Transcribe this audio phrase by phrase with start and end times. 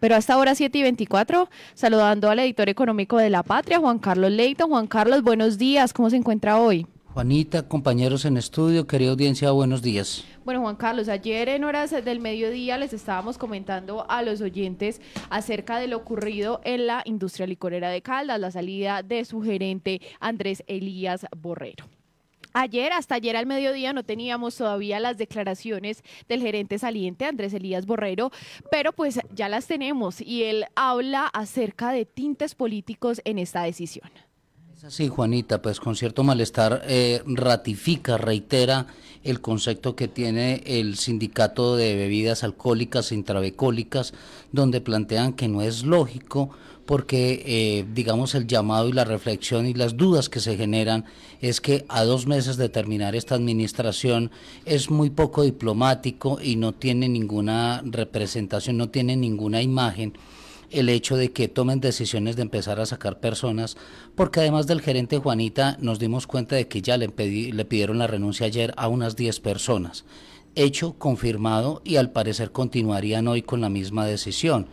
[0.00, 4.30] Pero hasta ahora 7 y 24, saludando al editor económico de La Patria, Juan Carlos
[4.30, 4.66] Leito.
[4.66, 6.86] Juan Carlos, buenos días, ¿cómo se encuentra hoy?
[7.18, 10.24] Juanita, compañeros en estudio, querida audiencia, buenos días.
[10.44, 15.78] Bueno, Juan Carlos, ayer en horas del mediodía les estábamos comentando a los oyentes acerca
[15.78, 20.62] de lo ocurrido en la industria licorera de Caldas, la salida de su gerente Andrés
[20.68, 21.97] Elías Borrero.
[22.60, 27.86] Ayer, hasta ayer al mediodía, no teníamos todavía las declaraciones del gerente saliente, Andrés Elías
[27.86, 28.32] Borrero,
[28.68, 34.10] pero pues ya las tenemos y él habla acerca de tintes políticos en esta decisión.
[34.78, 38.86] Es así, Juanita, pues con cierto malestar eh, ratifica, reitera
[39.24, 44.14] el concepto que tiene el sindicato de bebidas alcohólicas e intravecólicas,
[44.52, 46.50] donde plantean que no es lógico
[46.86, 51.06] porque, eh, digamos, el llamado y la reflexión y las dudas que se generan
[51.40, 54.30] es que a dos meses de terminar esta administración
[54.64, 60.12] es muy poco diplomático y no tiene ninguna representación, no tiene ninguna imagen
[60.70, 63.76] el hecho de que tomen decisiones de empezar a sacar personas,
[64.14, 68.46] porque además del gerente Juanita nos dimos cuenta de que ya le, pidieron la renuncia
[68.46, 70.04] ayer a unas 10 personas
[70.54, 74.66] hecho confirmado y al parecer continuarían hoy con la misma decisión.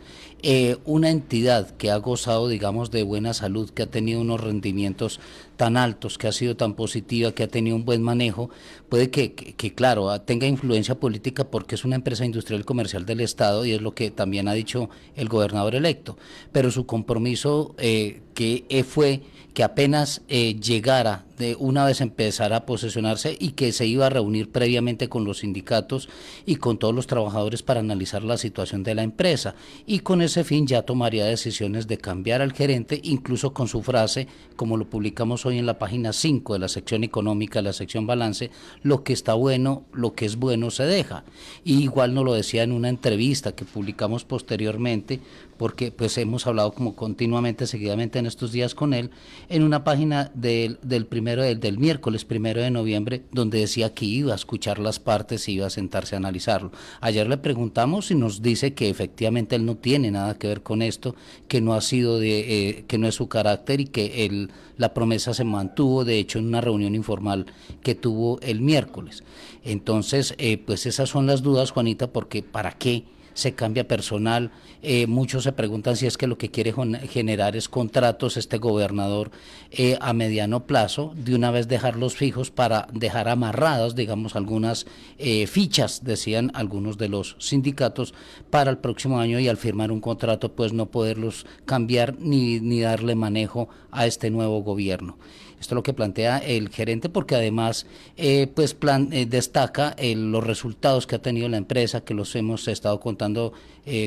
[0.47, 5.19] Eh, una entidad que ha gozado, digamos, de buena salud, que ha tenido unos rendimientos
[5.57, 8.51] tan altos, que ha sido tan positiva, que ha tenido un buen manejo,
[8.87, 9.33] puede que,
[9.73, 13.95] claro, tenga influencia política porque es una empresa industrial comercial del Estado y es lo
[13.95, 16.15] que también ha dicho el gobernador electo,
[16.51, 19.23] pero su compromiso eh, que fue
[19.55, 24.09] que apenas eh, llegara de una vez empezara a posesionarse y que se iba a
[24.09, 26.09] reunir previamente con los sindicatos
[26.45, 29.55] y con todos los trabajadores para analizar la situación de la empresa.
[29.85, 34.27] Y con ese fin ya tomaría decisiones de cambiar al gerente incluso con su frase
[34.55, 38.51] como lo publicamos hoy en la página 5 de la sección económica, la sección balance,
[38.83, 41.23] lo que está bueno, lo que es bueno se deja.
[41.63, 45.19] Y igual nos lo decía en una entrevista que publicamos posteriormente
[45.57, 49.11] porque pues hemos hablado como continuamente, seguidamente en estos días con él,
[49.49, 54.05] en una página del, del primero del, del, miércoles primero de noviembre, donde decía que
[54.05, 56.71] iba a escuchar las partes y iba a sentarse a analizarlo.
[57.01, 60.81] Ayer le preguntamos y nos dice que efectivamente él no tiene nada que ver con
[60.81, 61.15] esto,
[61.47, 64.93] que no ha sido de, eh, que no es su carácter y que él, la
[64.93, 67.45] promesa se mantuvo, de hecho, en una reunión informal
[67.81, 69.23] que tuvo el miércoles.
[69.63, 73.03] Entonces, eh, pues esas son las dudas, Juanita, porque ¿para qué?
[73.35, 74.49] Se cambia personal.
[74.81, 76.73] Eh, muchos se preguntan si es que lo que quiere
[77.07, 79.29] generar es contratos este gobernador
[79.71, 84.87] eh, a mediano plazo, de una vez dejarlos fijos para dejar amarradas, digamos, algunas
[85.19, 88.15] eh, fichas, decían algunos de los sindicatos,
[88.49, 92.79] para el próximo año y al firmar un contrato, pues no poderlos cambiar ni, ni
[92.79, 95.17] darle manejo a este nuevo gobierno.
[95.65, 97.87] Esto es lo que plantea el gerente porque además
[98.17, 102.35] eh, pues plan, eh, destaca eh, los resultados que ha tenido la empresa, que los
[102.35, 103.51] hemos estado contando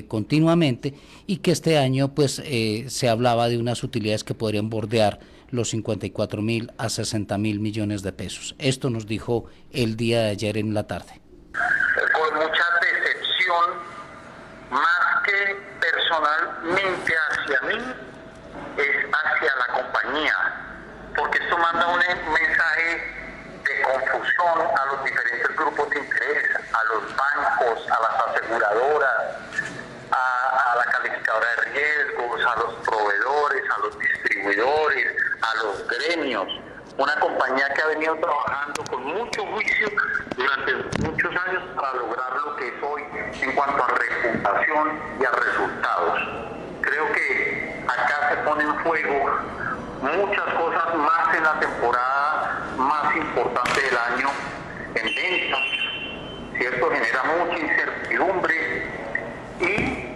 [0.06, 0.94] continuamente
[1.26, 2.42] y que este año pues
[2.88, 5.20] se hablaba de unas utilidades que podrían bordear
[5.50, 8.54] los 54 mil a 60 mil millones de pesos.
[8.58, 11.20] Esto nos dijo el día de ayer en la tarde.
[11.52, 13.70] Con mucha decepción,
[14.70, 17.84] más que personalmente hacia mí,
[18.78, 20.67] es hacia la compañía
[21.18, 23.02] porque esto manda un mensaje
[23.64, 29.36] de confusión a los diferentes grupos de interés, a los bancos, a las aseguradoras,
[30.12, 36.46] a, la calificadora de riesgos, a los proveedores, a los distribuidores, a los gremios.
[36.96, 39.88] Una compañía que ha venido trabajando con mucho juicio
[40.36, 43.02] durante muchos años para lograr lo que es hoy
[43.40, 46.18] en cuanto a reputación y a resultados.
[46.80, 49.67] Creo que acá se pone en juego
[50.03, 54.28] muchas cosas más en la temporada más importante del año
[54.94, 55.60] en ventas,
[56.56, 56.91] ¿cierto?
[56.91, 58.87] Genera mucha incertidumbre
[59.60, 60.08] y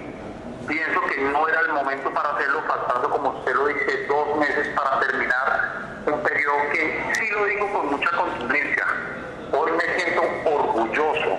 [0.67, 5.01] pienso que no era el momento hacerlo, faltando, como usted lo dice, dos meses para
[5.01, 5.73] terminar
[6.07, 8.87] un periodo que sí lo digo con mucha contundencia.
[9.53, 11.39] Hoy me siento orgulloso,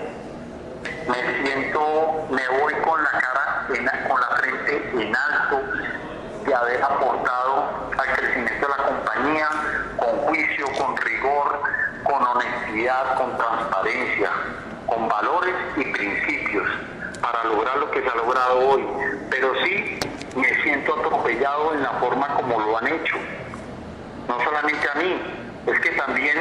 [1.08, 3.68] me siento, me voy con la cara,
[4.08, 5.62] con la frente en alto
[6.46, 9.50] de haber aportado al crecimiento de la compañía
[9.98, 11.62] con juicio, con rigor,
[13.18, 14.32] con transparencia,
[14.88, 16.68] con valores y principios
[17.22, 18.84] para lograr lo que se ha logrado hoy.
[19.30, 20.00] Pero sí
[20.36, 23.16] me siento atropellado en la forma como lo han hecho.
[24.28, 25.22] No solamente a mí,
[25.68, 26.38] es que también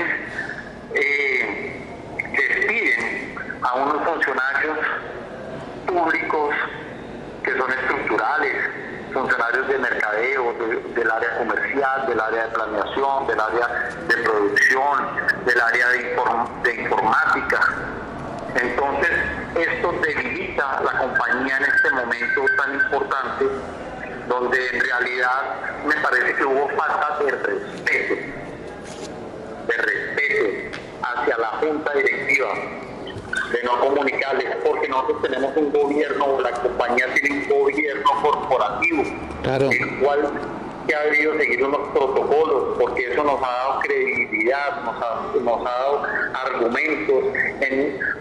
[0.95, 1.87] eh,
[2.33, 4.79] despiden a unos funcionarios
[5.87, 6.55] públicos
[7.45, 8.57] que son estructurales,
[9.13, 10.55] funcionarios de mercadeo,
[10.95, 13.69] del área comercial, del área de planeación, del área
[14.09, 16.17] de producción, del área de,
[16.63, 17.61] de informática.
[18.55, 19.11] Entonces,
[19.55, 23.47] esto debilita la compañía en este momento tan importante,
[24.29, 25.43] donde en realidad
[25.87, 28.15] me parece que hubo falta de respeto,
[29.67, 32.49] de respeto hacia la junta directiva,
[33.53, 39.03] de no comunicarles, porque nosotros tenemos un gobierno, la compañía tiene un gobierno corporativo,
[39.71, 40.33] el cual
[40.87, 45.67] que ha debido seguir unos protocolos, porque eso nos ha dado credibilidad, nos ha, nos
[45.67, 46.03] ha dado
[46.35, 47.25] argumentos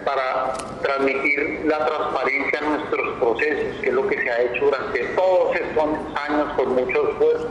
[0.05, 4.99] para transmitir la transparencia en nuestros procesos, que es lo que se ha hecho durante
[5.15, 5.89] todos estos
[6.29, 7.49] años con mucho esfuerzo,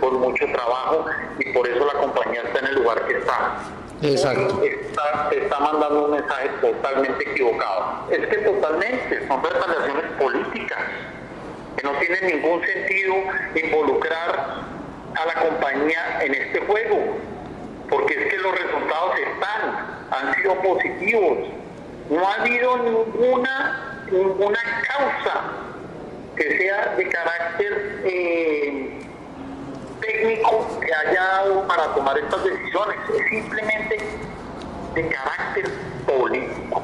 [0.00, 1.06] con mucho trabajo,
[1.38, 3.58] y por eso la compañía está en el lugar que está.
[4.02, 4.62] Exacto.
[4.62, 8.06] Está, está mandando un mensaje totalmente equivocado.
[8.10, 10.78] Es que totalmente, son retaliaciones políticas
[11.78, 13.14] que no tiene ningún sentido
[13.54, 14.64] involucrar
[15.14, 17.18] a la compañía en este juego,
[17.88, 21.38] porque es que los resultados están, han sido positivos.
[22.10, 24.58] No ha habido ninguna, ninguna
[24.88, 25.42] causa
[26.36, 28.98] que sea de carácter eh,
[30.00, 33.98] técnico que haya dado para tomar estas decisiones, es simplemente
[34.94, 35.70] de carácter
[36.06, 36.82] político.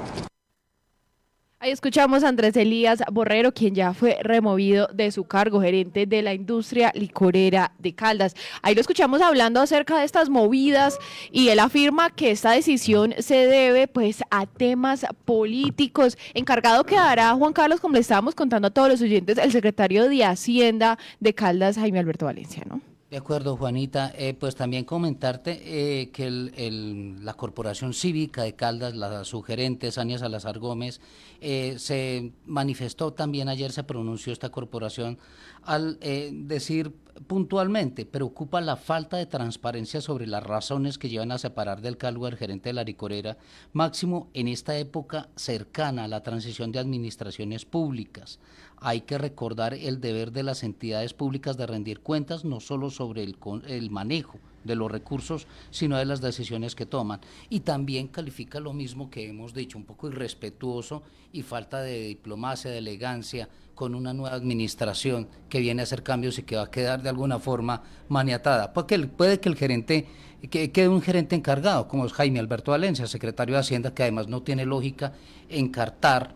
[1.65, 6.21] Ahí escuchamos a Andrés Elías Borrero, quien ya fue removido de su cargo, gerente de
[6.21, 8.35] la industria licorera de Caldas.
[8.61, 10.99] Ahí lo escuchamos hablando acerca de estas movidas
[11.33, 16.19] y él afirma que esta decisión se debe pues a temas políticos.
[16.35, 20.23] Encargado quedará Juan Carlos, como le estábamos contando a todos los oyentes, el secretario de
[20.23, 22.94] Hacienda de Caldas, Jaime Alberto Valencia, ¿no?
[23.15, 24.13] De acuerdo, Juanita.
[24.19, 30.59] Eh, pues también comentarte eh, que la Corporación Cívica de Caldas, la sugerente Sania Salazar
[30.59, 31.01] Gómez,
[31.41, 35.19] eh, se manifestó también ayer, se pronunció esta corporación
[35.63, 36.93] al decir
[37.29, 42.27] puntualmente, preocupa la falta de transparencia sobre las razones que llevan a separar del cargo
[42.27, 43.39] al gerente de la licorera,
[43.73, 48.41] máximo en esta época cercana a la transición de administraciones públicas
[48.85, 53.04] hay que recordar el deber de las entidades públicas de rendir cuentas no solo sobre
[53.13, 53.37] el,
[53.67, 57.21] el manejo de los recursos, sino de las decisiones que toman.
[57.51, 61.03] Y también califica lo mismo que hemos dicho, un poco irrespetuoso
[61.33, 66.39] y falta de diplomacia, de elegancia, con una nueva administración que viene a hacer cambios
[66.39, 68.73] y que va a quedar de alguna forma maniatada.
[68.73, 70.07] Porque puede que el gerente,
[70.49, 74.29] que quede un gerente encargado, como es Jaime Alberto Valencia, secretario de Hacienda, que además
[74.29, 75.13] no tiene lógica
[75.49, 76.35] encartar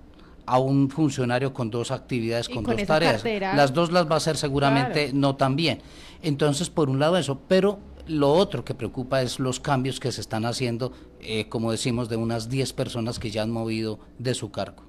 [0.48, 3.22] a un funcionario con dos actividades, con, dos tareas.
[3.54, 5.80] Las dos las va a hacer seguramente no tan bien.
[6.22, 10.20] Entonces, por un lado eso, pero lo otro que preocupa es los cambios que se
[10.20, 14.50] están haciendo, eh, como decimos, de unas 10 personas que ya han movido de su
[14.50, 14.88] cargo.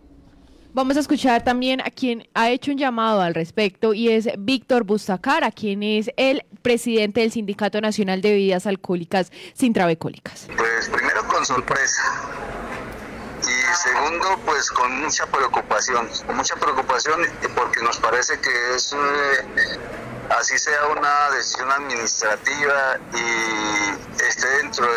[0.71, 4.83] Vamos a escuchar también a quien ha hecho un llamado al respecto y es Víctor
[4.83, 10.47] Bustacara, quien es el presidente del Sindicato Nacional de Bebidas Alcohólicas sin Travecólicas.
[10.55, 12.03] Pues primero con sorpresa,
[13.49, 17.21] y segundo, pues con mucha preocupación, con mucha preocupación
[17.55, 19.79] porque nos parece que es eh,
[20.37, 24.87] así sea una decisión administrativa y esté dentro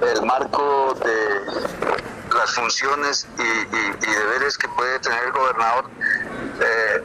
[0.00, 5.90] del marco de las funciones y, deberes que puede tener el gobernador.
[6.60, 7.02] Eh,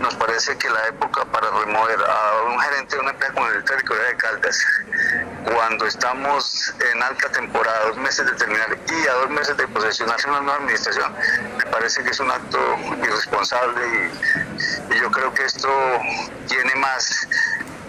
[0.00, 3.64] nos parece que la época para remover a un gerente de una empresa como el
[3.64, 4.66] de Caldas,
[5.44, 10.28] cuando estamos en alta temporada, dos meses de terminar y a dos meses de posesionarse
[10.28, 11.14] una nueva administración,
[11.58, 12.58] me parece que es un acto
[13.02, 13.80] irresponsable
[14.90, 15.68] y, yo creo que esto
[16.48, 17.28] tiene más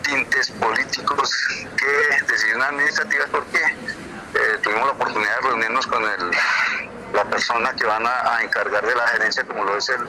[0.01, 1.31] tintes políticos
[1.77, 8.05] que decisiones administrativas porque eh, tuvimos la oportunidad de reunirnos con la persona que van
[8.05, 9.99] a, encargar de la gerencia, como lo es el,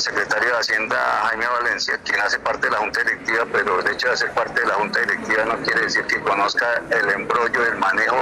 [0.00, 0.96] secretario de Hacienda,
[1.28, 4.60] Jaime Valencia, quien hace parte de la Junta Directiva, pero el hecho de hacer parte
[4.60, 8.16] de la Junta Directiva no quiere decir que conozca el embrollo del manejo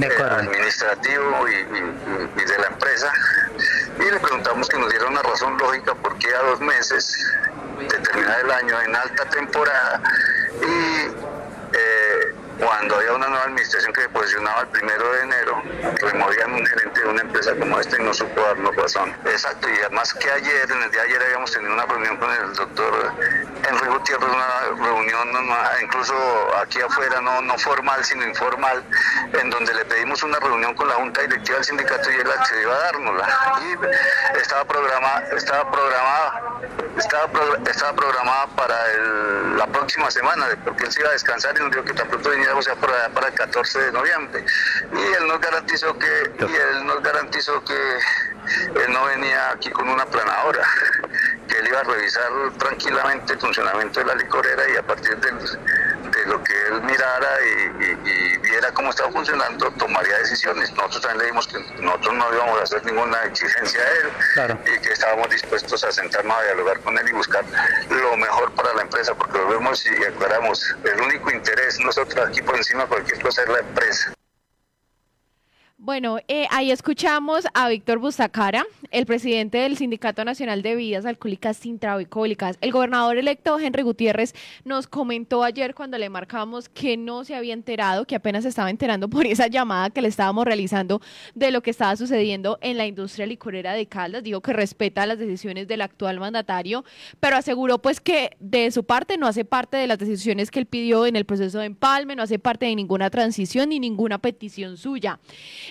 [0.00, 3.12] eh, administrativo y, de la empresa.
[3.98, 7.16] Y le preguntamos que nos diera una razón lógica por qué a dos meses
[7.78, 10.00] de terminar el año en alta temporada
[10.62, 11.34] y
[11.76, 12.13] eh,
[12.58, 15.62] cuando había una nueva administración que se posicionaba el primero de enero,
[16.00, 19.14] removían un gerente de una empresa como esta y no supo darnos razón.
[19.24, 22.30] Exacto, y además que ayer, en el día de ayer habíamos tenido una reunión con
[22.30, 23.12] el doctor
[23.68, 25.28] Enrique Gutiérrez, una reunión
[25.82, 26.14] incluso
[26.60, 28.82] aquí afuera, no, no formal, sino informal,
[29.32, 32.72] en donde le pedimos una reunión con la Junta Directiva del sindicato y él accedió
[32.72, 33.28] a dárnosla.
[33.60, 36.42] Y estaba programada, estaba programada,
[36.96, 37.28] estaba,
[37.68, 38.76] estaba programada para
[39.56, 42.30] la próxima semana, porque él se iba a descansar y nos dijo que tan pronto
[42.30, 44.44] o sea, para, para el 14 de noviembre.
[44.92, 49.88] Y él nos garantizó que, y él nos garantizó que él no venía aquí con
[49.88, 50.62] una planadora,
[51.48, 55.38] que él iba a revisar tranquilamente el funcionamiento de la licorera y a partir del,
[56.26, 60.70] lo que él mirara y, viera cómo estaba funcionando, tomaría decisiones.
[60.72, 64.80] Nosotros también le dijimos que nosotros no íbamos a hacer ninguna exigencia a él y
[64.80, 67.44] que estábamos dispuestos a sentarnos a dialogar con él y buscar
[67.88, 72.42] lo mejor para la empresa, porque lo vemos y aclaramos, el único interés nosotros aquí
[72.42, 74.14] por encima de cualquier cosa es la empresa.
[75.76, 78.64] Bueno, eh, ahí escuchamos a Víctor Bustacara,
[78.94, 82.56] el presidente del Sindicato Nacional de Bebidas Alcohólicas sin Trabicólicas.
[82.60, 87.54] El gobernador electo Henry Gutiérrez nos comentó ayer cuando le marcamos que no se había
[87.54, 91.00] enterado, que apenas se estaba enterando por esa llamada que le estábamos realizando
[91.34, 94.22] de lo que estaba sucediendo en la industria licorera de Caldas.
[94.22, 96.84] Dijo que respeta las decisiones del actual mandatario,
[97.18, 100.66] pero aseguró pues que de su parte no hace parte de las decisiones que él
[100.66, 104.76] pidió en el proceso de empalme, no hace parte de ninguna transición ni ninguna petición
[104.76, 105.18] suya.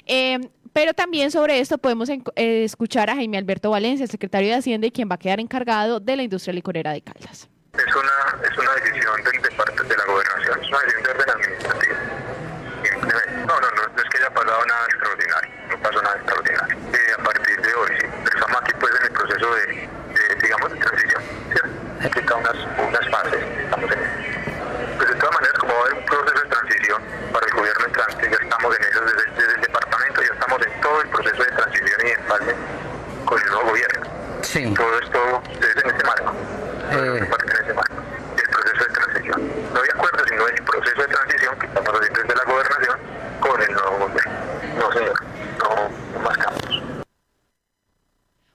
[0.06, 0.40] Eh,
[0.74, 4.92] pero también sobre esto podemos eh, escuchar a Jaime Alberto Valencia, secretario de Hacienda y
[4.92, 7.50] quien va a quedar encargado de la industria licorera de Caldas.
[7.74, 11.10] Es una, es una decisión del, de parte de la gobernación, es una decisión de
[11.12, 11.96] orden administrativo.
[13.48, 16.78] No, no, no, no es que haya pasado nada extraordinario, no pasó nada extraordinario.
[16.94, 20.72] Eh, a partir de hoy, sí, estamos aquí pues en el proceso de, de digamos,
[20.72, 21.70] de transición, ¿cierto?
[22.04, 22.56] Implica unas,
[22.88, 24.00] unas fases, estamos en
[24.98, 27.86] Pues de todas maneras, como va a haber un proceso de transición para el gobierno
[27.86, 31.44] entrante, ya estamos en eso desde, desde el departamento, ya estamos en todo el proceso
[31.44, 32.54] de transición y empalme
[33.26, 34.10] con el nuevo gobierno.
[34.42, 34.74] Sí.
[34.74, 36.34] Todo esto es en ese marco.
[36.92, 37.26] Eh.
[37.30, 37.96] Parte en ese marco.
[38.38, 39.52] El proceso de transición.
[39.74, 43.00] No hay acuerdo, sino el proceso de transición que estamos haciendo desde la gobernación
[43.40, 44.34] con el nuevo gobierno.
[44.78, 45.24] No, señor.
[45.60, 46.84] No, más cambios.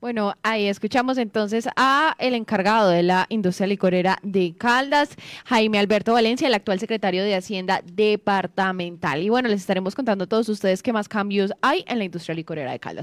[0.00, 5.10] Bueno, ahí escuchamos entonces a el encargado de la industria licorera de Caldas,
[5.46, 9.22] Jaime Alberto Valencia, el actual secretario de Hacienda departamental.
[9.22, 12.34] Y bueno, les estaremos contando a todos ustedes qué más cambios hay en la industria
[12.34, 13.00] licorera de Caldas.